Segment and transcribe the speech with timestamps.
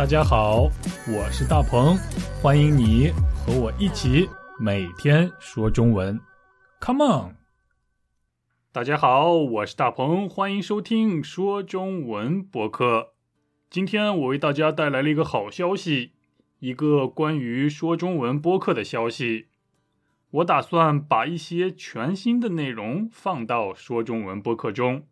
[0.00, 0.62] 大家好，
[1.06, 1.94] 我是大鹏，
[2.40, 4.26] 欢迎你和我一起
[4.58, 6.18] 每天说中文。
[6.80, 7.36] Come on！
[8.72, 13.12] 大家好，我是大鹏，欢迎收听说中文播客。
[13.68, 16.12] 今天我为大家带来了一个好消息，
[16.60, 19.48] 一个关于说中文播客的消息。
[20.30, 25.02] 我打算把一些全新的内容放到说中文播客中。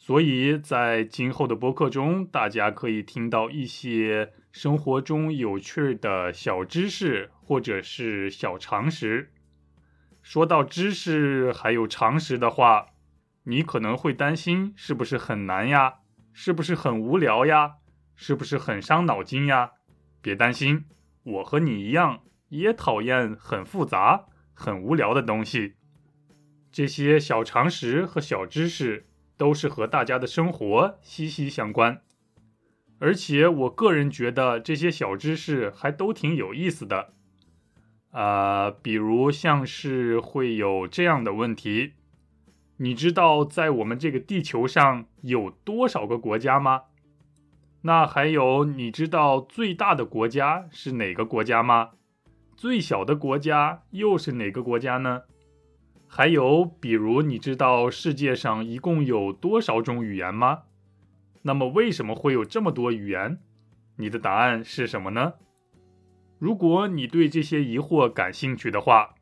[0.00, 9.32] 所以在今后的播客中，大家可以听到一些生活中有趣的小知识或者是小常识。
[10.22, 12.86] 说到知识还有常识的话，
[13.42, 15.96] 你可能会担心是不是很难呀？
[16.32, 17.74] 是不是很无聊呀？
[18.14, 19.72] 是不是很伤脑筋呀？
[20.22, 20.84] 别担心，
[21.24, 25.74] 我和你一样，也讨厌很复杂、很无聊的东西。
[26.70, 29.07] 这些小常识和小知识。
[29.38, 32.02] 都是和大家的生活息息相关，
[32.98, 37.14] 而且我个人觉得这些小知识还都挺有意思的。
[38.10, 41.92] 啊，比如像是会有这样的问题：
[42.78, 46.82] 你知道在我们这个地球上有多少个国家吗？
[47.82, 51.90] 那还有，你知道最大的国家是哪个国家吗？
[52.56, 55.22] 最小的国家又是哪个国家呢？
[56.10, 60.62] 还有，比如你知道世界上一共有多少种语言吗？
[61.42, 63.38] 那么为什么会有这么多语言？
[63.96, 65.34] 你的答案是什么呢？
[66.38, 69.14] 如果你对这些疑惑感兴趣的话，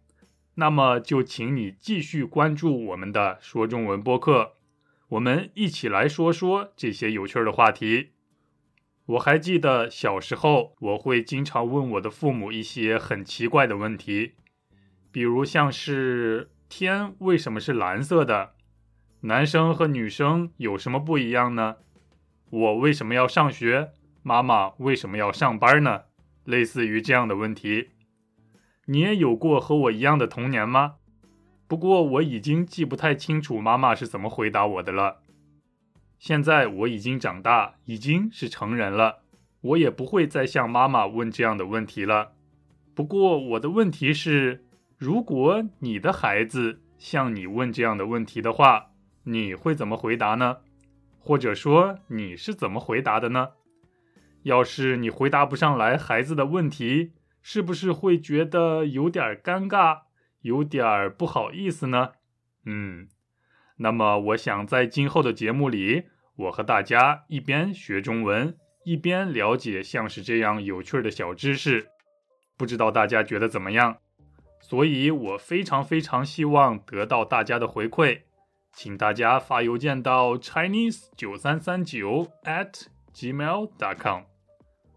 [0.55, 4.53] 那么就请你继续关注我们的说中文播客，
[5.09, 8.11] 我们一起来说说这些有趣的话题。
[9.07, 14.35] 我还记得小时候，我会经常问我的父母一些很奇怪的问题，
[15.11, 16.51] 比如像是。
[16.69, 18.55] 天为什么是蓝色的？
[19.21, 21.77] 男生和女生有什么不一样呢？
[22.51, 23.93] 我为什么要上学？
[24.23, 26.03] 妈妈为什么要上班呢？
[26.45, 27.91] 类似于这样的问题，
[28.87, 30.97] 你也有过和我一样的童年吗？
[31.69, 35.23] 不过我已经记不太清楚妈妈是怎么回答我的了。
[36.19, 39.23] 现在我已经长大，已经是成人了，
[39.61, 42.33] 我也不会再向妈妈问这样的问题了。
[42.95, 44.66] 不过我的问题是。
[44.99, 48.93] 如果你的孩子向你问这样的问题的话，
[49.25, 50.59] 你会怎么回答呢？
[51.19, 53.51] 或者说你是怎么回答的呢？
[54.45, 57.13] 要是你回答不上来孩子的问题，
[57.43, 60.03] 是不是会觉得有点尴尬，
[60.41, 62.13] 有点不好意思呢？
[62.65, 63.09] 嗯，
[63.77, 66.05] 那么我想在今后的节目里，
[66.37, 71.89] 我和大家一边学中文，一边了解像是这样有趣的小知识，
[72.57, 73.99] 不知道大家觉得怎么样？
[74.61, 78.23] 所以我非常非常希望得到大家的回馈，
[78.73, 84.23] 请大家发邮件到 chinese 九三三九 at gmail dot com。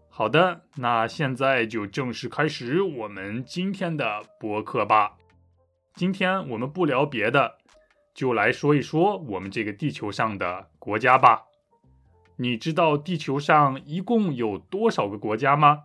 [0.08, 5.16] 好的，那现在就正式开始我们今天的播客吧。
[5.94, 7.58] 今天我们不聊别的，
[8.12, 11.44] 就来说一说我们这个地球上的国家吧。
[12.36, 15.84] 你知道地球上一共有多少个国家吗？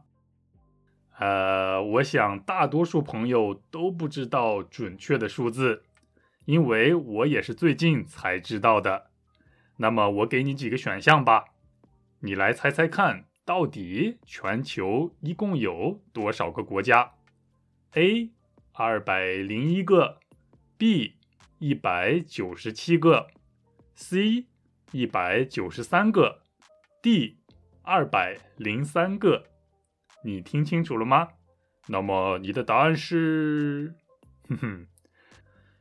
[1.17, 5.83] 呃，我想大多数朋友都不知道准确的数字，
[6.43, 9.11] 因为我也是最近才知道的。
[9.77, 11.45] 那么我给你几个选项吧，
[12.19, 17.13] 你来猜猜看，到底全球一共有多少个国家
[17.93, 18.31] ？A.
[18.73, 20.19] 二百零一个
[20.77, 21.15] ，B.
[21.59, 23.27] 一百九十七个
[23.95, 24.47] ，C.
[24.91, 26.41] 一百九十三个
[27.01, 27.37] ，D.
[27.83, 29.45] 二百零三个。
[30.25, 31.27] 你听清楚了吗？
[31.87, 33.93] 那么你的答案是，
[34.49, 34.87] 哼哼。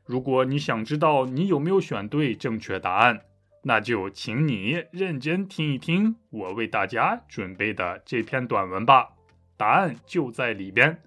[0.05, 3.23] 如果你想知道你有没有选对正确答案，
[3.63, 9.15] 那就请你认真听一听我为大家准备的这篇短文吧。
[9.57, 11.03] 答案就在里边。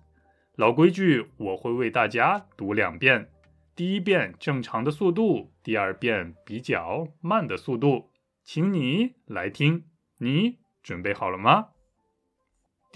[0.56, 3.30] 老规矩，我会为大家读两遍，
[3.76, 8.10] 第一遍正常的速度，第二遍比较慢的速度，
[8.44, 9.84] 请你来听。
[10.18, 11.68] 你准备好了吗？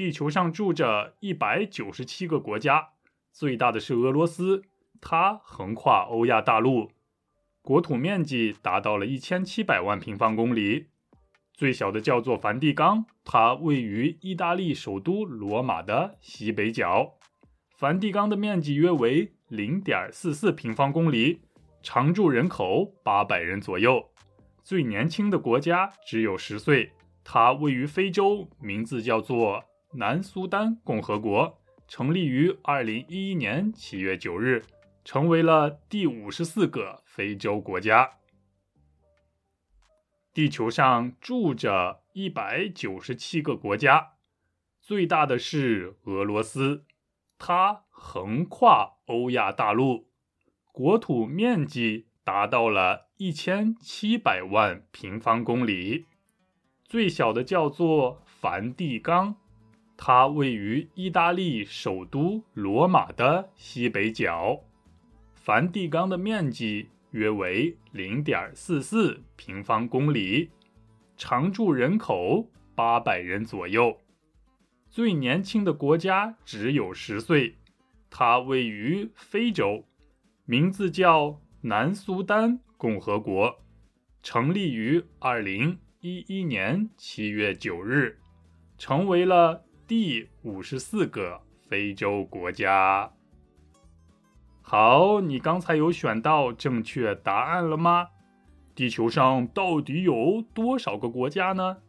[0.01, 2.93] 地球上住着一百九十七个国家，
[3.31, 4.63] 最大的是俄罗斯，
[4.99, 6.89] 它横跨欧亚大陆，
[7.61, 10.87] 国土面积达到了一千七百万平方公里。
[11.53, 17.19] 最小的叫做梵蒂冈，它位于意大利首都罗马的西北角。
[17.77, 21.41] 梵蒂冈的面积约为零点四四平方公里，
[21.83, 24.09] 常住人口八百人左右。
[24.63, 26.91] 最年轻的国家只有十岁，
[27.23, 29.63] 它位于非洲，名字叫做。
[29.93, 34.63] 南苏丹共和国成立于二零一一年七月九日，
[35.03, 38.11] 成为了第五十四个非洲国家。
[40.33, 44.13] 地球上住着一百九十七个国家，
[44.81, 46.85] 最大的是俄罗斯，
[47.37, 50.07] 它横跨欧亚大陆，
[50.71, 56.05] 国土面积达到了一千七百万平方公里。
[56.85, 59.35] 最小的叫做梵蒂冈，
[60.03, 64.59] 它位于意大利首都罗马的西北角。
[65.35, 70.49] 梵蒂冈的面积约为零点四四平方公里，
[71.15, 73.95] 常住人口八百人左右。
[74.89, 77.57] 最年轻的国家只有十岁，
[78.09, 79.85] 它位于非洲，
[80.45, 83.55] 名字叫南苏丹共和国，
[84.23, 85.77] 成立于二零。
[85.99, 88.17] 一一年七月九日，
[88.79, 93.11] 成为了第五十四个非洲国家。
[94.61, 98.07] 好，你刚才有选到正确答案了吗？
[98.73, 101.79] 地球上到底有多少个国家呢？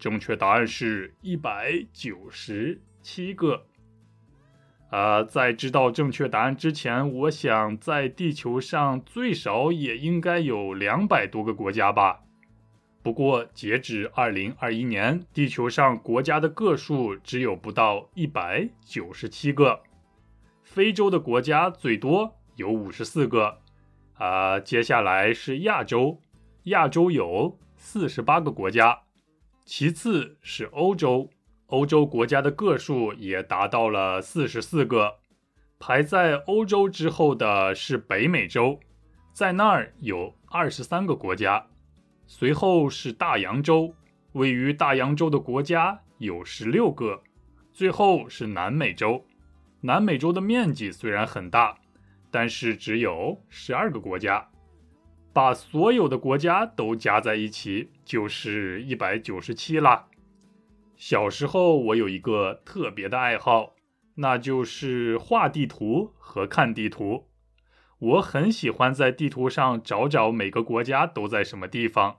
[0.00, 3.66] 正确答案是一百九十七个。
[4.90, 12.24] 啊，在知道正确答案之前，我想在地球上最少也应该有两百多个国家吧。
[13.04, 19.82] 不过，截止二零二一年，地球上国家的个数只有不到一百九十七个。
[20.62, 23.58] 非洲的国家最多有五十四个，
[24.14, 26.18] 啊，接下来是亚洲，
[26.62, 29.02] 亚洲有四十八个国家，
[29.66, 31.28] 其次是欧洲，
[31.66, 35.16] 欧洲国家的个数也达到了四十四个。
[35.78, 38.80] 排在欧洲之后的是北美洲，
[39.34, 41.66] 在那儿有二十三个国家。
[42.26, 43.94] 随后是大洋洲，
[44.32, 47.22] 位于大洋洲的国家有十六个。
[47.72, 49.26] 最后是南美洲，
[49.80, 51.78] 南美洲的面积虽然很大，
[52.30, 54.48] 但是只有十二个国家。
[55.32, 60.06] 把所有的国家都加在一起，就是一百九十七啦。
[60.96, 63.74] 小时候我有一个特别的爱好，
[64.14, 67.26] 那就是画地图和看地图。
[68.04, 72.18] 我很喜欢在地图上找找每个国家都在什么地方，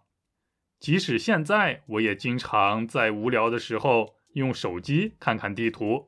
[0.79, 6.07] 即使现在我也经常在无聊的时候用手机看看地图，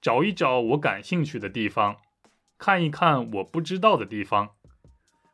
[0.00, 1.96] 找一找我感兴趣的地方，
[2.56, 4.50] 看一看我不知道的地方。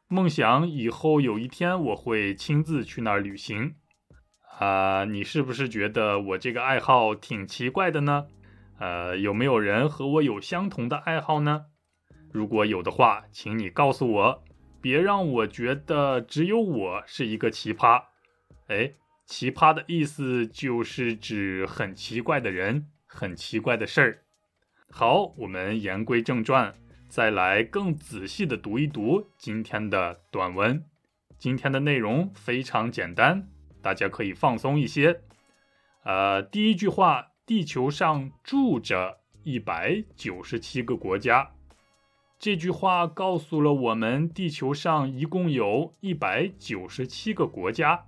[0.09, 3.75] 梦想以后有一天我会亲自去那儿旅行。
[4.59, 8.27] 啊，你是不是觉得我这个爱好挺奇怪的呢？
[8.79, 11.67] 呃，有没有人和我有相同的爱好呢？
[12.33, 14.45] 如果有的话，请你告诉我，
[14.81, 18.05] 别让我觉得只有我是一个奇葩。
[18.69, 18.95] 哎，
[19.27, 24.23] 奇葩的意思就是指很奇怪的人，很奇怪的事儿。
[24.91, 26.75] 好，我们言归正传，
[27.07, 30.85] 再来更仔细的读一读今天的短文。
[31.39, 33.49] 今天的内容非常简单，
[33.83, 35.21] 大家可以放松一些。
[36.05, 41.51] 呃，第一句话，地球上住着一百九十七个国家。
[42.43, 48.07] 这句话告诉了我们，地球上一共有一百九十七个国家。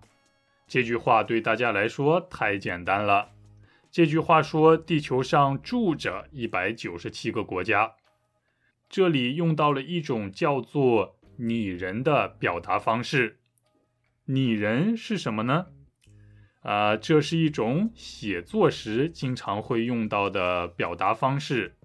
[0.67, 3.29] 这句话对大家来说太简单了。
[3.93, 7.93] 这句话说地球上住着一百九十七个国家，
[8.89, 13.39] 这里用到了一种叫做拟人的表达方式。
[14.25, 15.67] 拟人是什么呢？
[16.63, 21.77] 啊，这是一种写作时经常会用到的表达方式。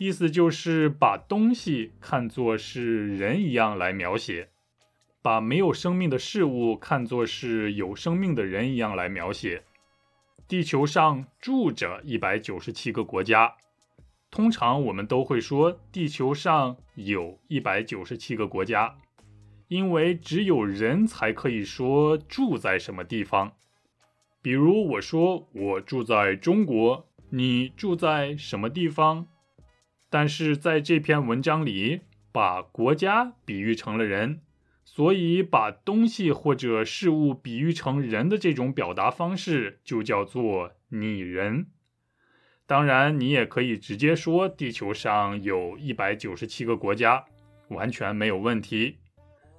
[0.00, 4.48] 意思就是把东西看作是人一样来描写，
[5.20, 9.62] 把没有生命的事物看作是有生命的人一样来描写。
[10.48, 13.56] 地球上住着一百九十七个国家，
[14.30, 18.96] 通常我们都会说地球上有一百九十七个国家，
[19.68, 23.52] 因为只有人才可以说住在什么地方。
[24.40, 29.26] 比如我说我住在中国，你住在什么地方？
[30.10, 32.00] 但是在这篇文章里，
[32.32, 34.40] 把国家比喻成了人，
[34.84, 41.68] 所以把东西或者事物比喻成人的这种表达方式就叫做拟人。
[42.66, 47.24] 当然，你也可以直接说地球上有一百九十七个国家，
[47.68, 48.98] 完全没有问题。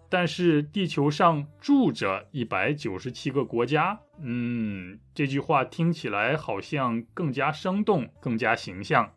[0.10, 9.13] 但是地球上住着一百九十七个国家，嗯，这句话听起来好像更加生动，更加形象。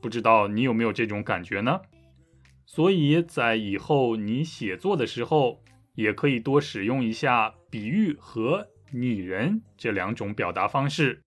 [0.00, 1.80] 不知道你有没有这种感觉呢？
[2.66, 5.62] 所以在以后你写作的时候，
[5.94, 11.22] 也可以多使用一下比喻和拟人这两种表达方式。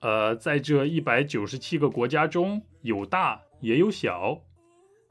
[0.00, 4.42] 呃，在这一百九十七个国家中有大也有小，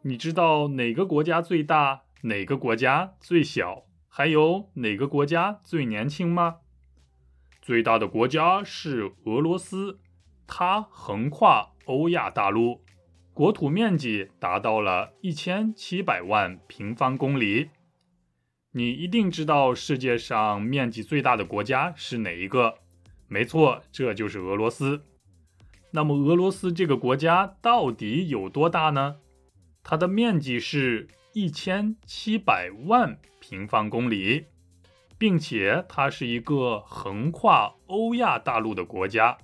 [0.01, 6.57] 你知道哪个国家最大，哪个国家最小，还有哪个国家最年轻吗？
[7.61, 9.99] 最大的国家是俄罗斯。
[10.47, 12.81] 它横跨欧亚大陆，
[13.33, 17.69] 国土面积达到了一千七百万平方公里。
[18.71, 22.75] 你一定知道世界上面积最大的国家是哪一个？
[23.27, 25.03] 没错，这就是俄罗斯。
[25.91, 29.17] 那么，俄罗斯这个国家到底有多大呢？
[29.83, 34.45] 它的面积是一千七百万平方公里，
[35.17, 39.37] 并且它是一个横跨欧亚大陆的国家。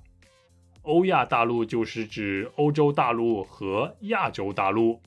[0.84, 5.02] 欧亚大陆就是指欧洲大陆和亚洲大陆。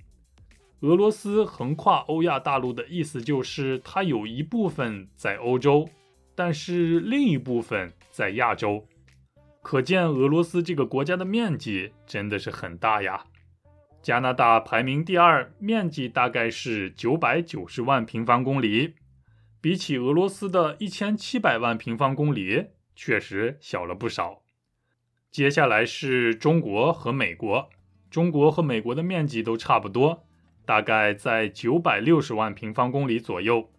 [0.81, 5.89] 俄罗斯横跨欧亚大陆的意思就是它有一部分在欧洲，
[6.35, 8.87] 但是另一部分在亚洲。
[9.63, 13.25] 可见俄罗斯这个国家的面积真的是很大呀。
[14.01, 18.95] 加拿大排名第二，面积大概是九百九十万平方公里，
[19.61, 24.43] 比起俄罗斯的一千七百万平方公里，确实小了不少。
[25.37, 27.69] 接下来是中国和美国，
[28.09, 30.25] 中国和美国的面积都差不多。
[30.65, 33.71] 大概在九百六十万平方公里左右。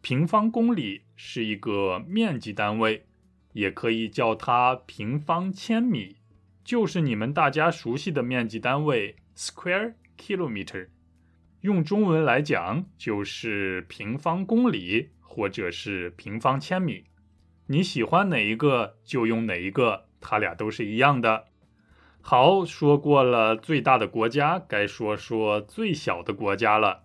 [0.00, 3.06] 平方公里是一个面积单位，
[3.52, 6.16] 也可以叫它平方千米，
[6.64, 10.88] 就是你们大家熟悉的面积单位 square kilometer。
[11.60, 17.04] 用中文来讲就是平方公里或者是平方千米。
[17.68, 21.46] 你喜欢哪一个就用哪一个，它俩都是一样的。
[22.22, 27.04] 好，说过了最大的国家，该说说最小的国家了。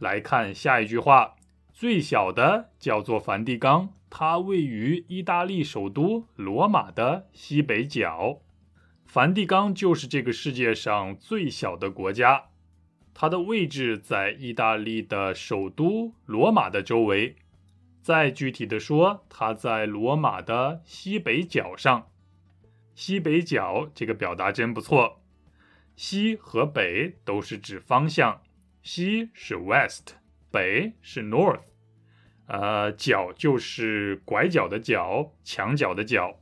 [0.00, 1.36] 来看下一句话，
[1.72, 8.40] 最小的叫做梵蒂冈，它位于意大利首都罗马的西北角。
[9.06, 12.46] 梵蒂冈就是这个世界上最小的国家，
[13.14, 17.36] 它的位置在意大利的首都罗马的周围。
[18.02, 22.08] 再具体的说，它在罗马的西北角上。
[22.94, 25.20] 西北角这个表达真不错，
[25.96, 28.40] 西和北都是指方向，
[28.82, 30.14] 西是 west，
[30.50, 31.60] 北是 north，
[32.46, 36.38] 呃，角就是拐角的角，墙角的角。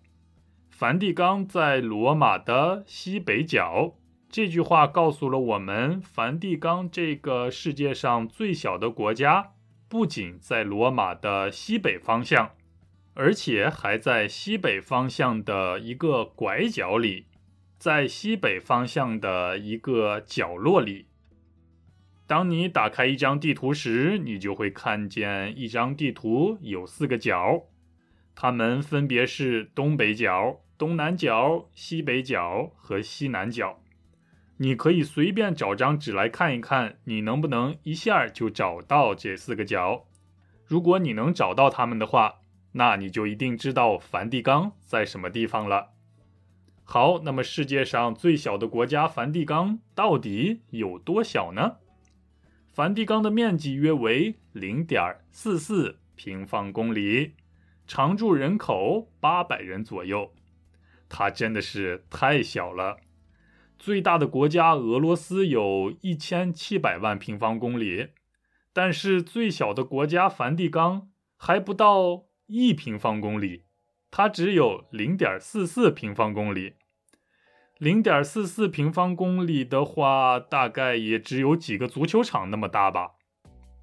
[0.68, 3.94] 梵蒂冈在罗马的西北角，
[4.28, 9.52] 这句话告诉了我们，梵蒂冈这个世界上最小的国家，
[9.88, 12.50] 不仅在罗马的西北方向。
[13.14, 17.26] 而且还在西北方向的一个拐角里，
[17.78, 21.08] 在西北方向的一个角落里。
[22.26, 27.64] 当你打开一张地图时，你就会看见一张地图有四个角，
[28.34, 33.78] 它们分别是东北角、东南角、西北角和西南角。
[34.56, 40.06] 你可以随便找张纸来看一看，你能不能一下就找到这四个角？
[40.64, 42.36] 如果你能找到它们的话。
[42.72, 45.90] 那你就一定知道梵蒂冈在什么地方了。
[46.84, 51.76] 好，那么世界上最小的国家梵蒂冈到底有多小呢？
[52.70, 57.34] 梵蒂冈的面积约为零点四四平方公里，
[57.86, 60.32] 常住人口八百人左右。
[61.08, 62.98] 它真的是太小了。
[63.78, 68.08] 最大的国家俄罗斯有一千七百万平方公里，
[68.72, 72.24] 但是最小的国家梵蒂冈还不到。
[72.54, 73.64] 一平方公里，
[74.10, 76.74] 它只有零点四四平方公里。
[77.78, 83.12] 零点四四平方公里的话，大概也只有几个足球场那么大吧。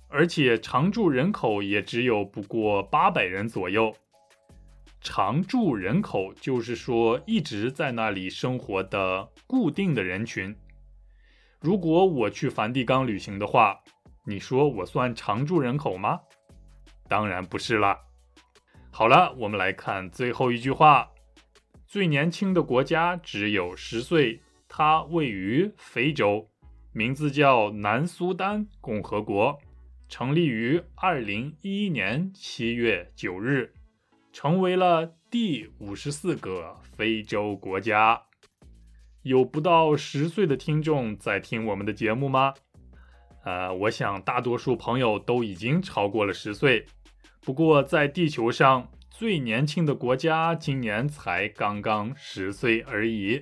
[0.07, 3.95] 而且常住人口也只有不过八百人左右。
[5.01, 10.55] 常住人口就是说一直在那里生活的固定的人群。
[11.59, 13.79] 如果我去梵蒂冈旅行的话，
[14.27, 16.19] 你说我算常住人口吗？
[17.07, 18.01] 当然不是啦。
[18.91, 21.09] 好了，我们来看最后一句话。
[21.87, 26.49] 最年轻的国家只有十岁，它位于非洲，
[26.91, 29.57] 名字叫南苏丹共和国，
[30.09, 33.73] 成立于二零一一年七月九日，
[34.33, 38.21] 成为了第五十四个非洲国家。
[39.21, 42.53] 有不到十岁的听众在听我们的节目吗？
[43.45, 46.85] 呃，我想大多数朋友都已经超过了十岁。
[47.49, 53.41] 不过，在地球上最年轻的国家今年才刚刚十岁而已。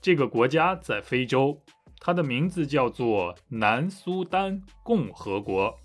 [0.00, 1.62] 这个国家在非洲，
[2.00, 5.78] 它的名字叫做南苏丹共和国。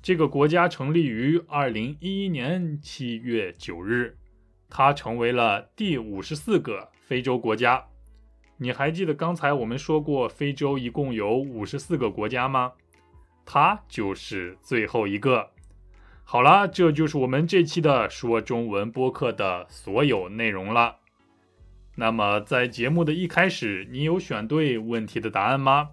[0.00, 4.16] 这个国家成立于二零一一年七月九日，
[4.70, 7.84] 它成为了第五十四个非洲国家。
[8.56, 12.72] 你还记得刚才我们说过，非洲一共有五十四个国家吗？
[13.44, 15.50] 它就是最后一个。
[16.28, 20.96] 好了，这就是我们这期的说中文播客的所有内容了。
[21.94, 25.90] 那么在节目的一开始，你有选对问题的答案吗？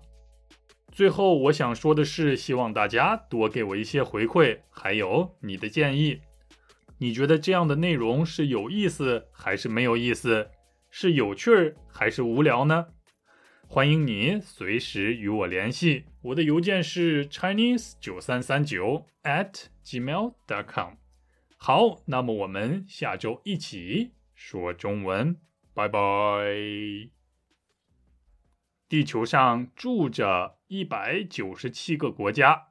[0.91, 6.19] 最后，我想说的是，希望大家多给我一些回馈，还有你的建议。
[6.97, 10.49] 你觉得这样的内容是有意思还是没有意思？
[10.89, 12.87] 是有趣儿还是无聊呢？
[13.67, 20.93] 欢迎你随时与我联系，我的邮件是 chinese 九三三九 at gmail.com。
[21.57, 25.39] 好，那么我们下周一起说中文，
[25.73, 25.99] 拜拜。
[28.89, 32.67] 地球上住着一百九十七个国家，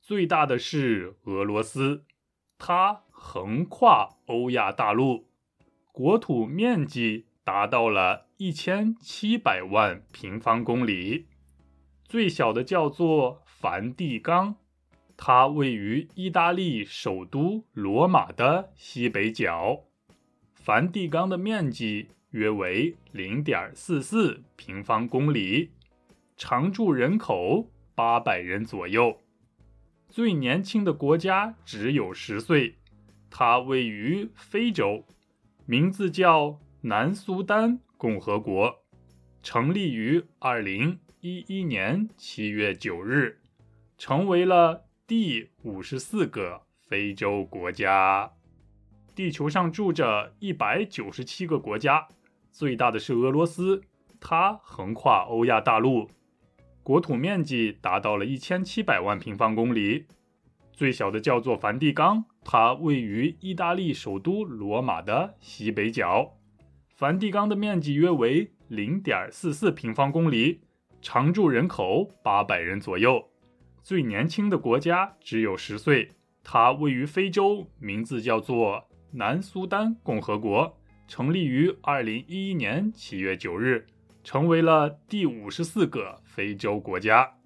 [0.00, 2.04] 最大的是俄罗斯，
[2.58, 5.30] 它横跨欧亚大陆，
[5.90, 11.28] 国土面积达到了一千七百万平方公里。
[12.04, 14.58] 最小的叫做梵蒂冈，
[15.18, 19.84] 它位于意大利首都罗马的西北角。
[20.54, 22.08] 梵蒂冈的面积。
[22.32, 25.70] 约为零点四四平方公里，
[26.36, 29.22] 常住人口八百人左右。
[30.10, 32.76] 最年轻的国家只有十岁，
[33.30, 35.06] 它位于非洲，
[35.64, 38.84] 名字叫南苏丹共和国，
[39.42, 43.40] 成立于二零一一年七月九日，
[43.96, 48.30] 成为了第五十四个非洲国家。
[49.14, 52.06] 地球上住着一百九十七个国家。
[52.52, 53.80] 最大的是俄罗斯，
[54.20, 56.10] 它横跨欧亚大陆，
[56.82, 60.04] 国土面积达到了一千七百万平方公里。
[60.74, 66.36] 最小的叫做梵蒂冈，它位于意大利首都罗马的西北角。
[66.90, 70.60] 梵蒂冈的面积约为零点四四平方公里，
[71.00, 73.30] 常住人口八百人左右。
[73.82, 76.10] 最年轻的国家只有十岁，
[76.42, 80.76] 它位于非洲，名字叫做南苏丹共和国。
[81.06, 83.86] 成立于二零一一年七月九日，
[84.22, 87.37] 成为了第五十四个非洲国家。